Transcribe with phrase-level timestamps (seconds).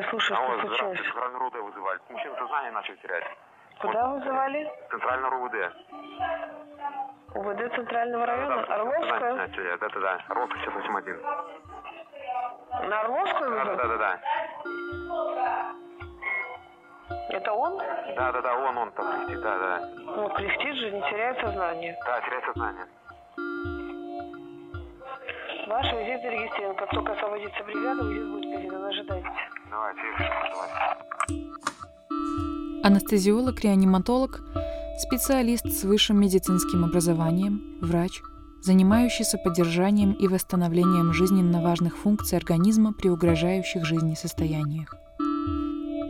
[0.00, 0.76] Скорая, слушай, А что вот, случилось?
[0.78, 2.00] здравствуйте, центральный РУВД вызывали.
[2.08, 3.24] Мужчина сознание начал терять.
[3.80, 4.72] Куда вызывали?
[4.90, 5.54] Центральный РУВД.
[7.34, 8.56] УВД Центрального района?
[8.56, 9.34] Да, сознание Орловская?
[9.34, 9.80] начал терять.
[9.80, 10.18] Да-да-да.
[10.28, 11.22] Орловка 681.
[12.88, 13.76] На Орловскую вызывали?
[13.76, 14.20] Да-да-да.
[17.30, 17.78] Это он?
[18.16, 19.80] Да-да-да, он, он там крестит, да-да.
[19.96, 21.96] Ну, крестит же, не теряет сознание.
[22.06, 22.86] Да, теряет сознание.
[25.66, 26.76] Ваш визит зарегистрирован.
[26.76, 28.84] Как только освободится бригада, визит будет передан.
[28.84, 29.28] Ожидайте.
[29.70, 30.00] Давайте.
[32.82, 34.40] Анестезиолог-реаниматолог,
[34.98, 38.20] специалист с высшим медицинским образованием, врач,
[38.62, 44.94] занимающийся поддержанием и восстановлением жизненно важных функций организма при угрожающих жизни состояниях.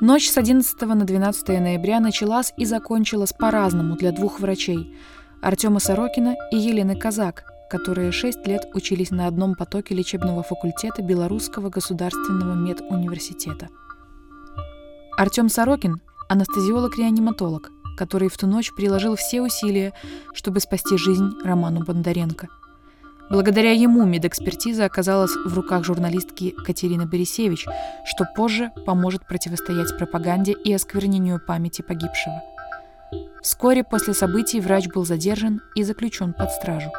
[0.00, 4.96] Ночь с 11 на 12 ноября началась и закончилась по-разному для двух врачей–
[5.42, 11.70] Артема Сорокина и Елены Казак, которые шесть лет учились на одном потоке лечебного факультета Белорусского
[11.70, 13.68] государственного медуниверситета.
[15.18, 19.92] Артем Сорокин– анестезиолог-реаниматолог, который в ту ночь приложил все усилия,
[20.34, 22.46] чтобы спасти жизнь Роману Бондаренко.
[23.28, 27.66] Благодаря ему медэкспертиза оказалась в руках журналистки Катерины Борисевич,
[28.04, 32.40] что позже поможет противостоять пропаганде и осквернению памяти погибшего.
[33.42, 36.92] Вскоре после событий врач был задержан и заключен под стражу.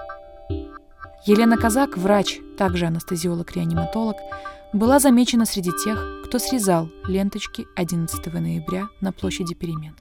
[1.27, 4.15] Елена Казак, врач, также анестезиолог-реаниматолог,
[4.73, 9.95] была замечена среди тех, кто срезал ленточки 11 ноября на площади перемен.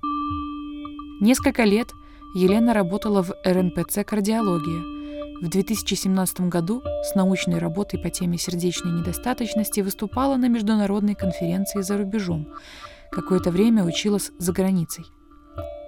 [1.22, 1.88] Несколько лет
[2.34, 4.94] Елена работала в РНПЦ «Кардиология»,
[5.40, 11.96] в 2017 году с научной работой по теме сердечной недостаточности выступала на международной конференции за
[11.96, 12.48] рубежом.
[13.10, 15.06] Какое-то время училась за границей.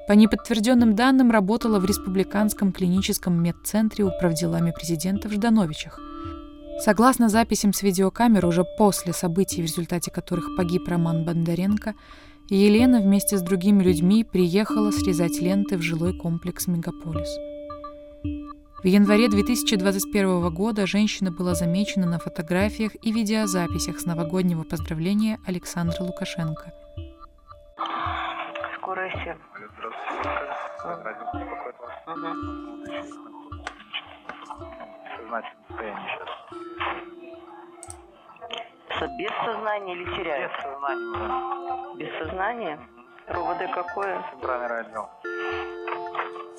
[0.06, 5.98] По неподтвержденным данным работала в Республиканском клиническом медцентре управделами президента в Ждановичах.
[6.78, 11.94] Согласно записям с видеокамер, уже после событий, в результате которых погиб Роман Бондаренко,
[12.48, 17.36] Елена вместе с другими людьми приехала срезать ленты в жилой комплекс «Мегаполис».
[18.84, 26.04] В январе 2021 года женщина была замечена на фотографиях и видеозаписях с новогоднего поздравления Александра
[26.04, 26.72] Лукашенко.
[28.78, 29.55] Скорая 7.
[39.18, 40.50] Без сознания или теряет?
[40.52, 41.94] Без сознания.
[41.96, 42.78] Без сознания?
[43.28, 44.22] РОВД какое?
[44.30, 45.08] Центральный район.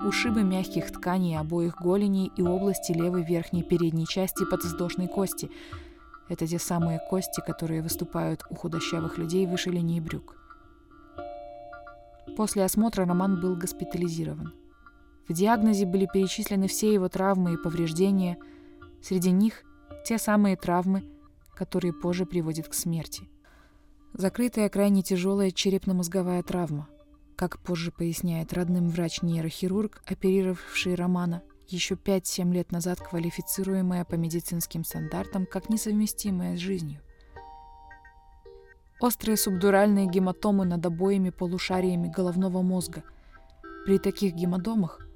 [0.00, 5.50] ушибы мягких тканей обоих голеней и области левой верхней передней части подвздошной кости.
[6.28, 10.36] Это те самые кости, которые выступают у худощавых людей выше линии брюк.
[12.36, 14.52] После осмотра Роман был госпитализирован.
[15.28, 18.36] В диагнозе были перечислены все его травмы и повреждения,
[19.02, 19.64] среди них
[20.04, 21.04] те самые травмы,
[21.54, 23.28] которые позже приводят к смерти.
[24.12, 26.88] Закрытая крайне тяжелая черепно-мозговая травма,
[27.36, 35.46] как позже поясняет родным врач-нейрохирург, оперировавший Романа, еще 5-7 лет назад квалифицируемая по медицинским стандартам
[35.46, 37.00] как несовместимая с жизнью.
[38.98, 43.02] Острые субдуральные гематомы над обоими полушариями головного мозга.
[43.84, 45.06] При таких гемодомах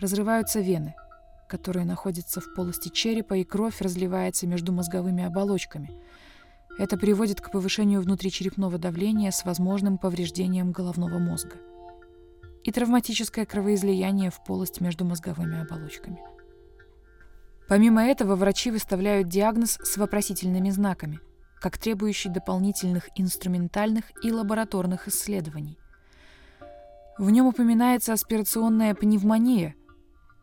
[0.00, 0.94] разрываются вены,
[1.48, 6.02] которые находятся в полости черепа, и кровь разливается между мозговыми оболочками.
[6.80, 11.56] Это приводит к повышению внутричерепного давления с возможным повреждением головного мозга
[12.64, 16.22] и травматическое кровоизлияние в полость между мозговыми оболочками.
[17.68, 21.20] Помимо этого, врачи выставляют диагноз с вопросительными знаками,
[21.60, 25.78] как требующий дополнительных инструментальных и лабораторных исследований.
[27.18, 29.74] В нем упоминается аспирационная пневмония,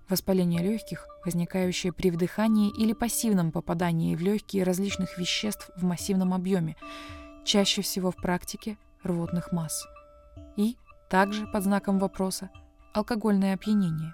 [0.08, 6.76] воспаление легких, возникающее при вдыхании или пассивном попадании в легкие различных веществ в массивном объеме,
[7.44, 9.86] чаще всего в практике рвотных масс.
[10.56, 10.78] И,
[11.10, 12.50] также под знаком вопроса,
[12.94, 14.14] алкогольное опьянение.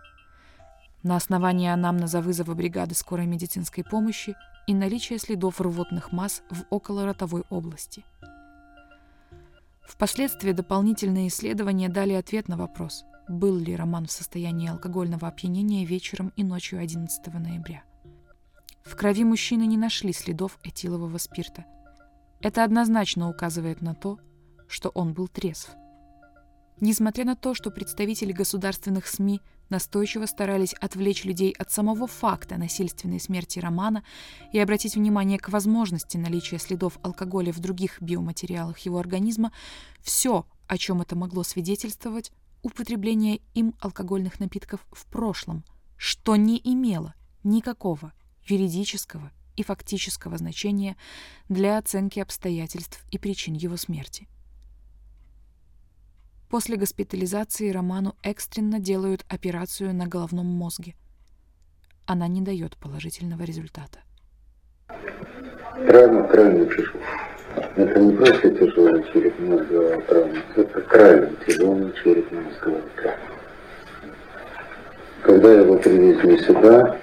[1.03, 4.35] На основании анамнеза вызова бригады скорой медицинской помощи
[4.65, 8.03] и наличие следов рвотных масс в околоротовой области.
[9.85, 16.33] Впоследствии дополнительные исследования дали ответ на вопрос, был ли Роман в состоянии алкогольного опьянения вечером
[16.35, 17.83] и ночью 11 ноября.
[18.83, 21.65] В крови мужчины не нашли следов этилового спирта.
[22.41, 24.19] Это однозначно указывает на то,
[24.67, 25.69] что он был трезв.
[26.81, 29.39] Несмотря на то, что представители государственных СМИ
[29.69, 34.03] настойчиво старались отвлечь людей от самого факта насильственной смерти Романа
[34.51, 39.53] и обратить внимание к возможности наличия следов алкоголя в других биоматериалах его организма,
[40.01, 42.31] все, о чем это могло свидетельствовать,
[42.63, 45.63] употребление им алкогольных напитков в прошлом,
[45.97, 47.13] что не имело
[47.43, 48.13] никакого
[48.45, 50.97] юридического и фактического значения
[51.49, 54.27] для оценки обстоятельств и причин его смерти.
[56.49, 60.95] После госпитализации Роману экстренно делают операцию на головном мозге.
[62.05, 63.99] Она не дает положительного результата.
[64.87, 67.22] Травма крайне тяжелая.
[67.75, 73.19] Это не просто тяжелая черепно-мозговая травма, это крайне тяжелая черепно-мозговая травма.
[75.21, 76.97] Когда его привезли сюда,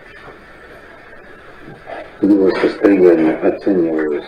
[2.21, 4.27] его состояние оценивалось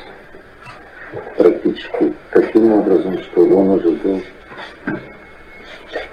[1.36, 4.22] практически таким образом, что он уже был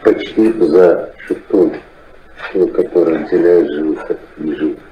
[0.04, 1.80] почти за чертой,
[2.74, 4.89] которая отделяет живых от неживых.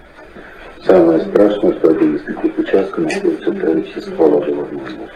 [0.87, 5.09] Самое страшное, что один из таких участков находится ствола головного мозга.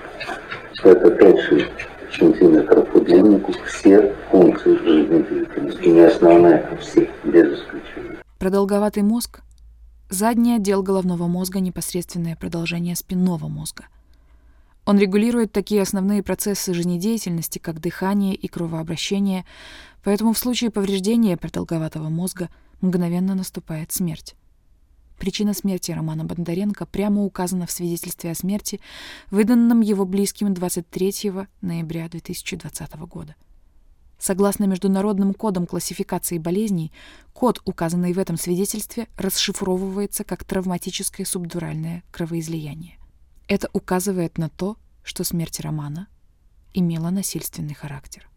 [0.84, 1.70] Это 5-6
[2.12, 5.88] сантиметров по длиннику все функции жизнедеятельности.
[5.88, 8.22] Не основная, а все, без исключения.
[8.38, 9.42] Продолговатый мозг–
[10.10, 13.86] задний отдел головного мозга, непосредственное продолжение спинного мозга–
[14.86, 19.46] он регулирует такие основные процессы жизнедеятельности, как дыхание и кровообращение,
[20.04, 22.50] поэтому в случае повреждения продолговатого мозга
[22.82, 24.36] мгновенно наступает смерть.
[25.22, 28.80] Причина смерти Романа Бондаренко прямо указана в свидетельстве о смерти,
[29.30, 31.32] выданном его близким 23
[31.62, 33.36] ноября 2020 года.
[34.18, 36.92] Согласно Международным кодам классификации болезней,
[37.34, 42.98] код, указанный в этом свидетельстве, расшифровывается как травматическое субдуральное кровоизлияние.
[43.48, 46.08] Это указывает на то, что смерть Романа
[46.74, 48.28] имела насильственный характер.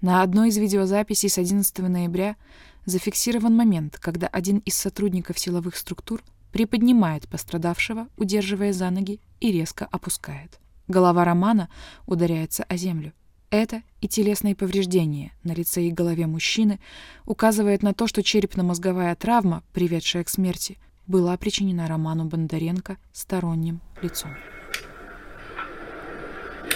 [0.00, 2.36] На одной из видеозаписей с 11 ноября
[2.84, 6.22] зафиксирован момент, когда один из сотрудников силовых структур
[6.52, 10.60] приподнимает пострадавшего, удерживая за ноги, и резко опускает.
[10.88, 11.68] Голова Романа
[12.06, 13.12] ударяется о землю.
[13.50, 16.80] Это и телесные повреждения на лице и голове мужчины
[17.24, 24.32] указывает на то, что черепно-мозговая травма, приведшая к смерти, была причинена Роману Бондаренко сторонним лицом.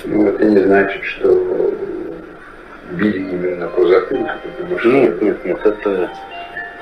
[0.05, 1.75] Ну, это не значит, что
[2.93, 4.33] били именно по затылку.
[4.85, 6.11] Нет, нет, нет, это...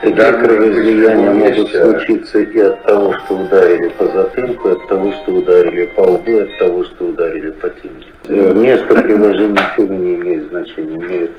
[0.03, 5.33] Такие кровоизлияния могут случиться и от того, что ударили по затылку, и от того, что
[5.33, 8.07] ударили по лбу, и от того, что ударили по тимке.
[8.29, 11.31] Место приложения силы не имеет значения, имеет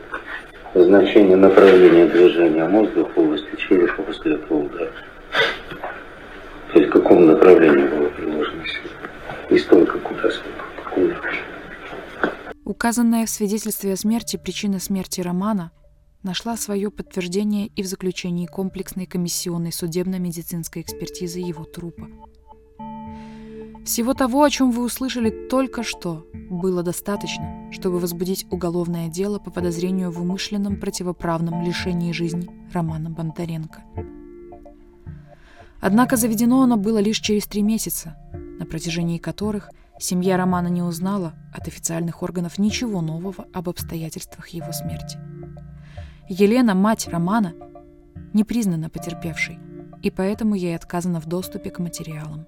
[0.73, 4.91] значение направления движения мозга в области черепа после этого удара.
[6.73, 8.91] То есть в каком направлении было приложено сила.
[9.51, 11.47] Не столько куда, сколько в каком направлении.
[12.87, 15.73] Указанная в свидетельстве о смерти причина смерти Романа
[16.23, 22.07] нашла свое подтверждение и в заключении комплексной комиссионной судебно-медицинской экспертизы его трупа.
[23.83, 29.51] Всего того, о чем вы услышали только что, было достаточно, чтобы возбудить уголовное дело по
[29.51, 33.83] подозрению в умышленном противоправном лишении жизни Романа Бондаренко–
[35.79, 38.17] Однако заведено оно было лишь через три месяца,
[38.59, 44.71] на протяжении которых семья Романа не узнала от официальных органов ничего нового об обстоятельствах его
[44.71, 45.17] смерти.
[46.29, 47.53] Елена, мать Романа,
[48.33, 49.59] не признана потерпевшей,
[50.01, 52.45] и поэтому ей отказано в доступе к материалам.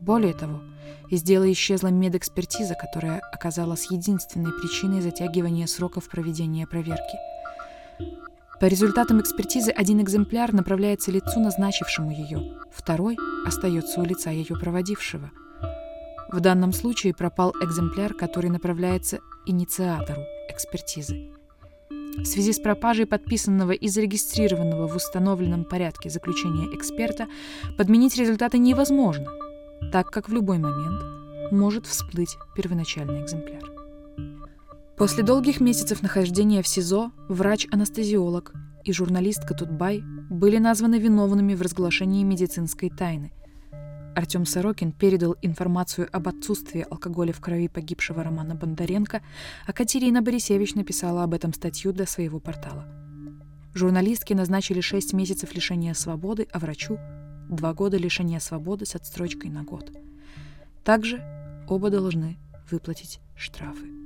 [0.00, 0.62] Более того,
[1.10, 7.16] из дела исчезла медэкспертиза, которая оказалась единственной причиной затягивания сроков проведения проверки–
[8.62, 15.32] по результатам экспертизы один экземпляр направляется лицу, назначившему ее, второй остается у лица ее проводившего.
[16.32, 21.30] В данном случае пропал экземпляр, который направляется инициатору экспертизы.
[21.90, 27.26] В связи с пропажей подписанного и зарегистрированного в установленном порядке заключения эксперта
[27.76, 29.26] подменить результаты невозможно,
[29.92, 33.70] так как в любой момент может всплыть первоначальный экземпляр.
[34.96, 38.52] После долгих месяцев нахождения в СИЗО врач-анестезиолог
[38.84, 43.32] и журналистка Тутбай были названы виновными в разглашении медицинской тайны.
[44.14, 49.22] Артем Сорокин передал информацию об отсутствии алкоголя в крови погибшего Романа Бондаренко,
[49.66, 52.84] а Катерина Борисевич написала об этом статью для своего портала.
[53.74, 56.98] Журналистке назначили 6 месяцев лишения свободы, а врачу–
[57.48, 59.90] 2 года лишения свободы с отстрочкой на год.
[60.84, 61.22] Также
[61.68, 62.36] оба должны
[62.70, 64.01] выплатить штрафы.